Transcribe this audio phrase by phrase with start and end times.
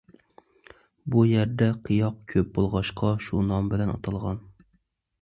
[1.15, 4.47] بۇ يەردە قىياق كۆپ بولغاچقا شۇ نام بىلەن ئاتالغان.